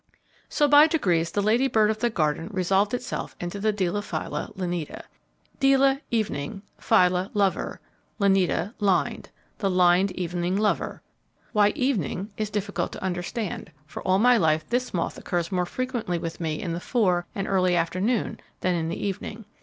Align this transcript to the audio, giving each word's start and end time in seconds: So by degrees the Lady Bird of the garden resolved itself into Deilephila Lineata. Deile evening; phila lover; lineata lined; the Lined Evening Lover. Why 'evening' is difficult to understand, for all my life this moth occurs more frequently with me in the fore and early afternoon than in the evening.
So 0.49 0.67
by 0.67 0.87
degrees 0.87 1.29
the 1.29 1.43
Lady 1.43 1.67
Bird 1.67 1.91
of 1.91 1.99
the 1.99 2.09
garden 2.09 2.47
resolved 2.51 2.95
itself 2.95 3.35
into 3.39 3.59
Deilephila 3.59 4.51
Lineata. 4.55 5.03
Deile 5.59 5.99
evening; 6.09 6.63
phila 6.79 7.29
lover; 7.35 7.79
lineata 8.19 8.73
lined; 8.79 9.29
the 9.59 9.69
Lined 9.69 10.09
Evening 10.13 10.57
Lover. 10.57 11.03
Why 11.53 11.69
'evening' 11.75 12.31
is 12.35 12.49
difficult 12.49 12.91
to 12.93 13.03
understand, 13.03 13.71
for 13.85 14.01
all 14.01 14.17
my 14.17 14.37
life 14.37 14.67
this 14.67 14.91
moth 14.91 15.19
occurs 15.19 15.51
more 15.51 15.67
frequently 15.67 16.17
with 16.17 16.39
me 16.39 16.59
in 16.59 16.73
the 16.73 16.79
fore 16.79 17.27
and 17.35 17.47
early 17.47 17.75
afternoon 17.75 18.39
than 18.61 18.73
in 18.73 18.89
the 18.89 18.97
evening. 18.97 19.45